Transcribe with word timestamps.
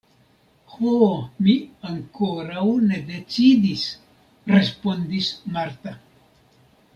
Ho, 0.75 0.93
mi 1.47 1.53
ankoraŭ 1.89 2.63
ne 2.93 2.97
decidis– 3.11 3.85
respondis 4.55 5.31
Marta. 5.59 5.95